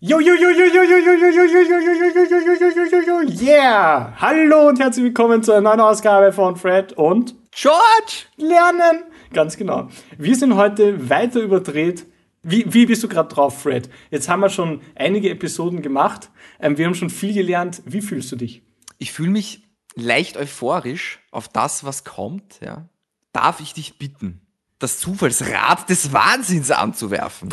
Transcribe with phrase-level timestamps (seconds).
[0.00, 2.70] Jo, jo, jo, jo, jo, jo, jo, jo, jo, jo, jo, jo, jo, jo, jo,
[2.70, 4.14] jo, jo, jo, yeah!
[4.20, 8.26] Hallo und herzlich willkommen zu einer neuen Ausgabe von Fred und George!
[8.36, 9.02] Lernen!
[9.32, 9.88] Ganz genau.
[10.16, 12.06] Wir sind heute weiter überdreht.
[12.44, 13.90] Wie, wie bist du gerade drauf, Fred?
[14.12, 16.30] Jetzt haben wir schon einige Episoden gemacht.
[16.60, 17.82] Ähm, wir haben schon viel gelernt.
[17.84, 18.62] Wie fühlst du dich?
[18.98, 19.64] Ich fühle mich
[19.96, 22.60] leicht euphorisch auf das, was kommt.
[22.60, 22.88] Ja.
[23.32, 24.46] Darf ich dich bitten,
[24.78, 27.48] das Zufallsrad des Wahnsinns anzuwerfen?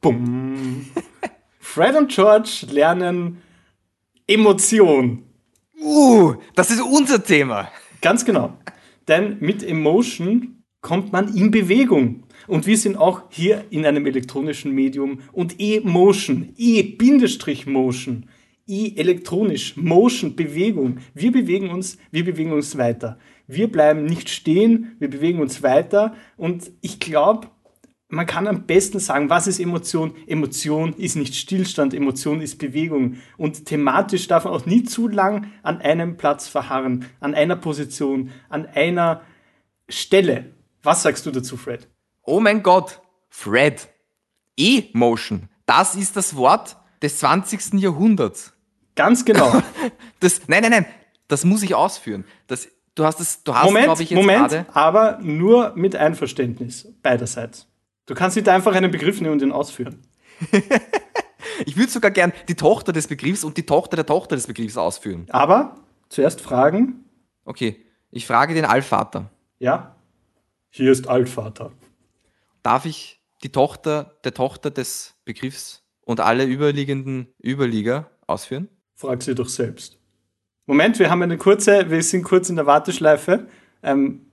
[0.00, 0.86] Bumm.
[1.60, 3.42] Fred und George lernen
[4.26, 5.22] Emotion.
[5.80, 7.70] Uh, das ist unser Thema.
[8.00, 8.56] Ganz genau.
[9.08, 12.24] Denn mit Emotion kommt man in Bewegung.
[12.46, 18.26] Und wir sind auch hier in einem elektronischen Medium und E-Motion, E-Motion,
[18.68, 20.98] E-elektronisch, Motion, Bewegung.
[21.14, 23.18] Wir bewegen uns, wir bewegen uns weiter.
[23.46, 26.14] Wir bleiben nicht stehen, wir bewegen uns weiter.
[26.36, 27.48] Und ich glaube,
[28.16, 30.14] man kann am besten sagen, was ist Emotion?
[30.26, 33.18] Emotion ist nicht Stillstand, Emotion ist Bewegung.
[33.36, 38.30] Und thematisch darf man auch nie zu lang an einem Platz verharren, an einer Position,
[38.48, 39.20] an einer
[39.88, 40.52] Stelle.
[40.82, 41.88] Was sagst du dazu, Fred?
[42.22, 43.88] Oh mein Gott, Fred.
[44.56, 45.48] E-Motion.
[45.66, 47.74] Das ist das Wort des 20.
[47.74, 48.52] Jahrhunderts.
[48.94, 49.62] Ganz genau.
[50.20, 50.86] Das, nein, nein, nein.
[51.28, 52.24] Das muss ich ausführen.
[52.46, 54.66] Das, du hast es, du hast, Moment, glaube ich, jetzt Moment, gerade.
[54.72, 57.68] aber nur mit Einverständnis beiderseits.
[58.06, 60.02] Du kannst nicht einfach einen Begriff nehmen und ihn ausführen.
[61.64, 64.76] Ich würde sogar gern die Tochter des Begriffs und die Tochter der Tochter des Begriffs
[64.76, 65.26] ausführen.
[65.30, 65.76] Aber
[66.08, 67.04] zuerst fragen,
[67.44, 69.30] Okay, ich frage den Allvater.
[69.58, 69.94] ja,
[70.68, 71.72] hier ist Altvater.
[72.62, 78.68] Darf ich die Tochter der Tochter des Begriffs und alle überliegenden Überlieger ausführen?
[78.94, 79.98] Frag sie doch selbst.
[80.66, 83.48] Moment, wir haben eine kurze, wir sind kurz in der Warteschleife.
[83.82, 84.25] Ähm,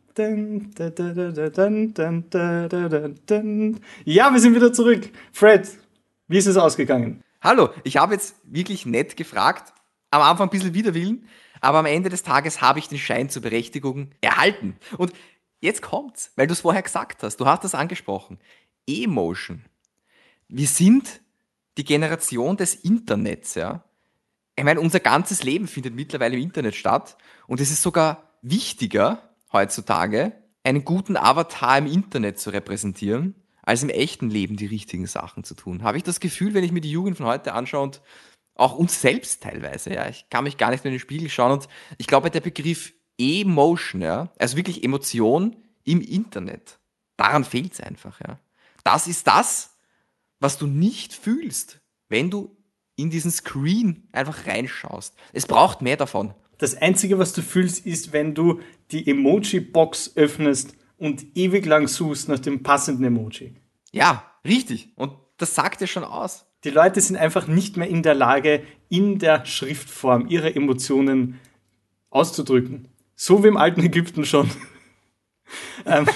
[4.06, 5.10] ja, wir sind wieder zurück.
[5.32, 5.68] Fred,
[6.28, 7.24] wie ist es ausgegangen?
[7.42, 9.74] Hallo, ich habe jetzt wirklich nett gefragt.
[10.12, 11.28] Am Anfang ein bisschen widerwillen,
[11.62, 14.78] aber am Ende des Tages habe ich den Schein zur Berechtigung erhalten.
[14.98, 15.14] Und
[15.62, 17.38] jetzt kommt's, weil du es vorher gesagt hast.
[17.38, 18.38] Du hast das angesprochen.
[18.88, 19.66] Emotion.
[20.48, 21.22] Wir sind
[21.78, 23.84] die Generation des Internets, ja.
[24.56, 27.18] Ich meine, unser ganzes Leben findet mittlerweile im Internet statt
[27.48, 30.34] und es ist sogar wichtiger, heutzutage,
[30.64, 35.56] einen guten Avatar im Internet zu repräsentieren, als im echten Leben die richtigen Sachen zu
[35.56, 35.84] tun.
[35.84, 38.02] Habe ich das Gefühl, wenn ich mir die Jugend von heute anschaue und
[38.56, 41.54] auch uns selbst teilweise, ja, ich kann mich gar nicht mehr in den Spiegel schauen
[41.54, 46.80] und ich glaube, der Begriff Emotion, ja, also wirklich Emotion im Internet,
[47.18, 48.40] daran fehlt es einfach, ja.
[48.84, 49.78] Das ist das,
[50.40, 52.56] was du nicht fühlst, wenn du
[52.96, 55.16] in diesen Screen einfach reinschaust.
[55.32, 56.34] Es braucht mehr davon.
[56.64, 62.30] Das Einzige, was du fühlst, ist, wenn du die Emoji-Box öffnest und ewig lang suchst
[62.30, 63.54] nach dem passenden Emoji.
[63.92, 64.94] Ja, richtig.
[64.96, 66.46] Und das sagt ja schon aus.
[66.64, 71.38] Die Leute sind einfach nicht mehr in der Lage, in der Schriftform ihre Emotionen
[72.10, 72.88] auszudrücken.
[73.14, 74.50] So wie im alten Ägypten schon.
[75.86, 76.08] ähm,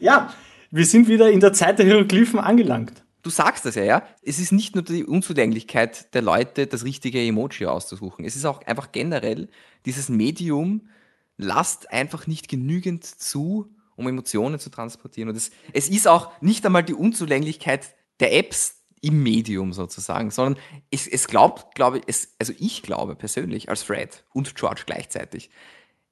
[0.00, 0.32] ja,
[0.70, 3.04] wir sind wieder in der Zeit der Hieroglyphen angelangt.
[3.26, 4.06] Du sagst das ja, ja.
[4.22, 8.24] Es ist nicht nur die Unzulänglichkeit der Leute, das richtige Emoji auszusuchen.
[8.24, 9.48] Es ist auch einfach generell
[9.84, 10.88] dieses Medium
[11.36, 15.28] lasst einfach nicht genügend zu, um Emotionen zu transportieren.
[15.28, 20.62] Und es, es ist auch nicht einmal die Unzulänglichkeit der Apps im Medium sozusagen, sondern
[20.92, 25.50] es, es glaubt, glaube ich, also ich glaube persönlich als Fred und George gleichzeitig,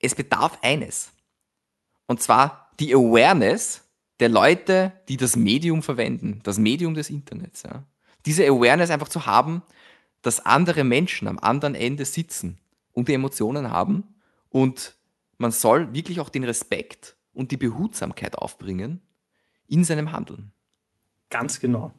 [0.00, 1.12] es bedarf eines.
[2.08, 3.83] Und zwar die Awareness
[4.20, 7.62] der Leute, die das Medium verwenden, das Medium des Internets.
[7.64, 7.84] Ja.
[8.26, 9.62] Diese Awareness einfach zu haben,
[10.22, 12.58] dass andere Menschen am anderen Ende sitzen
[12.92, 14.04] und die Emotionen haben
[14.48, 14.96] und
[15.38, 19.00] man soll wirklich auch den Respekt und die Behutsamkeit aufbringen
[19.66, 20.52] in seinem Handeln.
[21.28, 21.92] Ganz genau.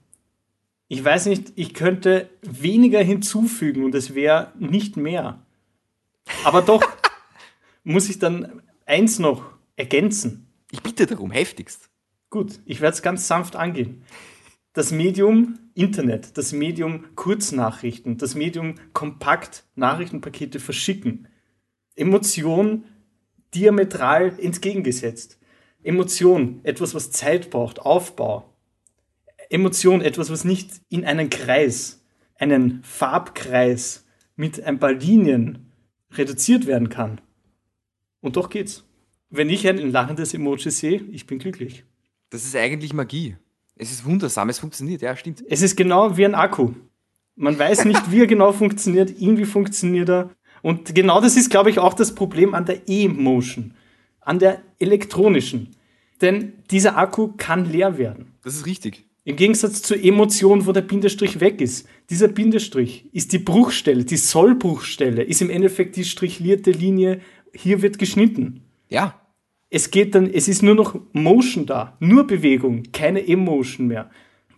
[0.87, 5.43] Ich weiß nicht, ich könnte weniger hinzufügen und es wäre nicht mehr.
[6.43, 6.83] Aber doch
[7.83, 9.43] muss ich dann eins noch
[9.75, 10.47] ergänzen.
[10.71, 11.89] Ich bitte darum, heftigst.
[12.35, 14.03] Gut, ich werde es ganz sanft angehen.
[14.73, 21.29] Das Medium Internet, das Medium Kurznachrichten, das Medium kompakt Nachrichtenpakete verschicken.
[21.95, 22.83] Emotion
[23.53, 25.39] diametral entgegengesetzt.
[25.81, 28.53] Emotion, etwas, was Zeit braucht, Aufbau.
[29.49, 32.03] Emotion, etwas, was nicht in einen Kreis,
[32.35, 34.05] einen Farbkreis
[34.35, 35.71] mit ein paar Linien
[36.11, 37.21] reduziert werden kann.
[38.19, 38.83] Und doch geht's.
[39.29, 41.85] Wenn ich ein lachendes Emoji sehe, ich bin glücklich.
[42.35, 43.37] Das ist eigentlich Magie.
[43.77, 45.41] Es ist wundersam, es funktioniert, ja, stimmt.
[45.47, 46.73] Es ist genau wie ein Akku.
[47.37, 50.31] Man weiß nicht, wie er genau funktioniert, irgendwie funktioniert er.
[50.61, 53.73] Und genau das ist, glaube ich, auch das Problem an der E-Motion,
[54.19, 55.77] an der elektronischen.
[56.19, 58.33] Denn dieser Akku kann leer werden.
[58.43, 59.05] Das ist richtig.
[59.23, 61.87] Im Gegensatz zur Emotion, wo der Bindestrich weg ist.
[62.09, 67.21] Dieser Bindestrich ist die Bruchstelle, die Sollbruchstelle, ist im Endeffekt die strichlierte Linie,
[67.53, 68.65] hier wird geschnitten.
[68.89, 69.21] Ja.
[69.69, 74.09] Es geht dann, es ist nur noch Motion da, nur Bewegung, keine Emotion mehr.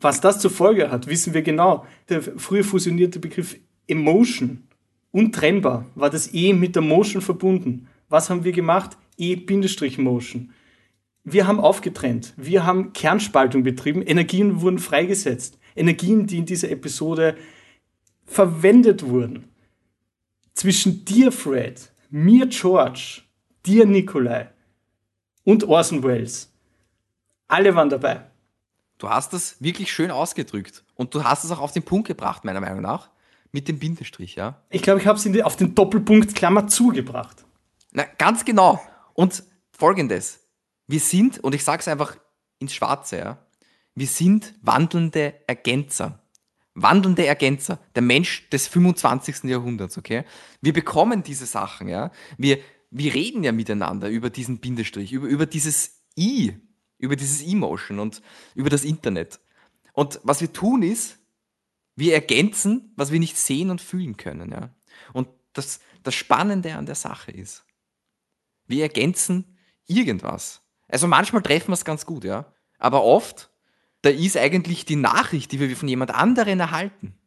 [0.02, 1.86] Was das zur Folge hat, wissen wir genau.
[2.10, 3.58] Der früher fusionierte Begriff
[3.88, 4.64] Emotion,
[5.12, 7.88] untrennbar, war das E mit der Motion verbunden.
[8.10, 8.98] Was haben wir gemacht?
[9.18, 10.52] E-Motion.
[11.24, 12.34] Wir haben aufgetrennt.
[12.38, 14.02] Wir haben Kernspaltung betrieben.
[14.02, 15.58] Energien wurden freigesetzt.
[15.76, 17.36] Energien, die in dieser Episode
[18.26, 19.46] verwendet wurden.
[20.54, 23.22] Zwischen dir, Fred, mir, George,
[23.66, 24.50] dir, Nikolai
[25.48, 26.52] und Orson Welles.
[27.48, 28.26] Alle waren dabei.
[28.98, 30.84] Du hast das wirklich schön ausgedrückt.
[30.96, 33.10] Und du hast es auch auf den Punkt gebracht, meiner Meinung nach.
[33.54, 34.62] Mit dem Bindestrich, ja.
[34.70, 37.46] Ich glaube, ich habe es auf den Doppelpunkt Klammer zugebracht.
[37.94, 38.82] Na, ganz genau.
[39.14, 39.42] Und
[39.72, 40.42] folgendes.
[40.86, 42.18] Wir sind, und ich sage es einfach
[42.60, 43.38] ins Schwarze, ja,
[43.96, 46.20] wir sind wandelnde Ergänzer.
[46.74, 47.80] Wandelnde Ergänzer.
[47.96, 49.46] Der Mensch des 25.
[49.46, 50.26] Jahrhunderts, okay?
[50.60, 52.12] Wir bekommen diese Sachen, ja.
[52.38, 56.58] Wir, wir reden ja miteinander über diesen Bindestrich, über, über dieses I,
[56.98, 58.22] über dieses Emotion und
[58.56, 59.40] über das Internet.
[59.94, 61.20] Und was wir tun ist,
[61.96, 64.70] wir ergänzen, was wir nicht sehen und fühlen können, ja.
[65.14, 67.66] Und das, das Spannende an der Sache ist,
[68.68, 69.58] wir ergänzen
[69.88, 70.62] irgendwas.
[70.88, 72.54] Also manchmal treffen wir es ganz gut, ja.
[72.78, 73.50] Aber oft,
[74.02, 77.18] da ist eigentlich die Nachricht, die wir von jemand anderen erhalten.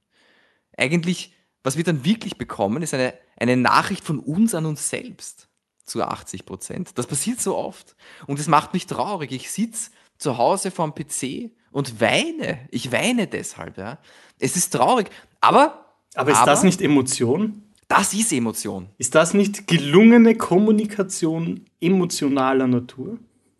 [0.76, 1.34] Eigentlich,
[1.64, 5.49] was wir dann wirklich bekommen, ist eine, eine Nachricht von uns an uns selbst
[5.84, 6.90] zu 80 Prozent.
[6.96, 7.96] Das passiert so oft.
[8.26, 9.32] Und es macht mich traurig.
[9.32, 12.68] Ich sitze zu Hause vorm PC und weine.
[12.70, 13.98] Ich weine deshalb, ja.
[14.38, 15.10] Es ist traurig.
[15.40, 15.86] Aber.
[16.14, 17.62] Aber ist aber, das nicht Emotion?
[17.88, 18.88] Das ist Emotion.
[18.98, 23.18] Ist das nicht gelungene Kommunikation emotionaler Natur?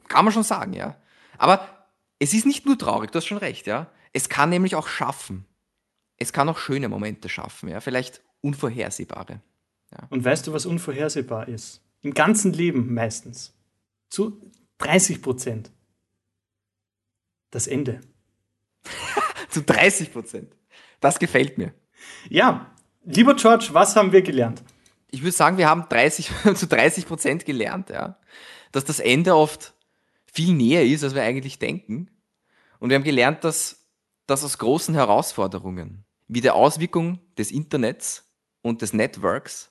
[0.09, 0.97] Kann man schon sagen, ja.
[1.39, 1.67] Aber
[2.19, 3.89] es ist nicht nur traurig, du hast schon recht, ja.
[4.13, 5.47] Es kann nämlich auch schaffen.
[6.17, 7.81] Es kann auch schöne Momente schaffen, ja.
[7.81, 9.41] Vielleicht unvorhersehbare.
[9.93, 10.07] Ja.
[10.11, 11.81] Und weißt du, was unvorhersehbar ist?
[12.03, 13.55] Im ganzen Leben meistens.
[14.09, 15.71] Zu 30 Prozent.
[17.51, 18.01] Das Ende.
[19.51, 20.57] Zu 30 Prozent.
[21.01, 21.75] Das gefällt mir.
[22.29, 22.75] Ja,
[23.05, 24.63] lieber George, was haben wir gelernt?
[25.11, 28.19] Ich würde sagen, wir haben 30, zu 30 Prozent gelernt, ja.
[28.73, 29.75] Dass das Ende oft
[30.33, 32.09] viel näher ist, als wir eigentlich denken.
[32.79, 33.89] Und wir haben gelernt, dass,
[34.27, 38.33] dass aus großen Herausforderungen, wie der Auswirkung des Internets
[38.63, 39.70] und des Networks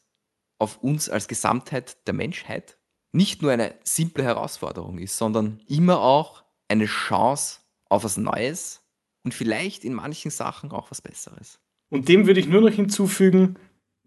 [0.60, 2.78] auf uns als Gesamtheit der Menschheit,
[3.12, 7.60] nicht nur eine simple Herausforderung ist, sondern immer auch eine Chance
[7.90, 8.82] auf was Neues
[9.24, 11.60] und vielleicht in manchen Sachen auch was Besseres.
[11.90, 13.56] Und dem würde ich nur noch hinzufügen,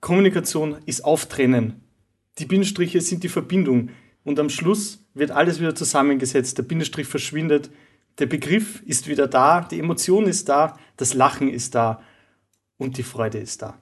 [0.01, 1.85] Kommunikation ist Auftrennen.
[2.39, 3.91] Die Bindestriche sind die Verbindung.
[4.25, 7.71] Und am Schluss wird alles wieder zusammengesetzt, der Bindestrich verschwindet,
[8.19, 12.03] der Begriff ist wieder da, die Emotion ist da, das Lachen ist da
[12.77, 13.81] und die Freude ist da.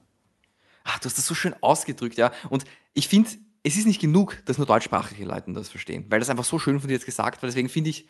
[0.83, 2.31] Ach, du hast das so schön ausgedrückt, ja.
[2.49, 3.29] Und ich finde,
[3.63, 6.79] es ist nicht genug, dass nur deutschsprachige Leute das verstehen, weil das einfach so schön
[6.79, 7.47] von dir jetzt gesagt war.
[7.47, 8.07] Deswegen finde ich,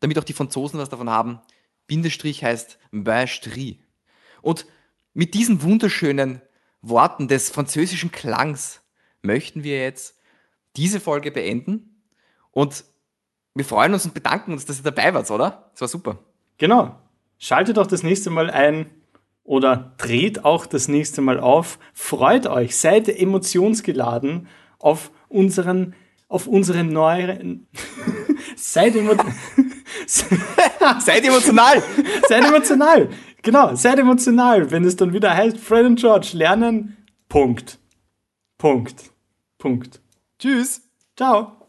[0.00, 1.40] damit auch die Franzosen was davon haben,
[1.86, 3.80] Bindestrich heißt Bain-Strie.
[4.42, 4.66] Und
[5.14, 6.42] mit diesen wunderschönen
[6.80, 8.82] Worten des französischen Klangs
[9.22, 10.18] möchten wir jetzt
[10.76, 12.02] diese Folge beenden.
[12.50, 12.84] Und
[13.54, 15.70] wir freuen uns und bedanken uns, dass ihr dabei wart, oder?
[15.72, 16.18] Das war super.
[16.58, 16.98] Genau.
[17.38, 18.90] Schaltet auch das nächste Mal ein
[19.44, 21.78] oder dreht auch das nächste Mal auf.
[21.92, 25.94] Freut euch, seid emotionsgeladen auf unseren,
[26.28, 27.66] auf unseren neuen.
[28.56, 29.14] seid, emo
[30.06, 31.82] seid emotional.
[32.28, 33.08] seid emotional.
[33.42, 36.96] Genau, seid emotional, wenn es dann wieder heißt, Fred und George lernen.
[37.28, 37.78] Punkt.
[38.58, 39.12] Punkt.
[39.58, 40.00] Punkt.
[40.38, 40.82] Tschüss.
[41.16, 41.68] Ciao.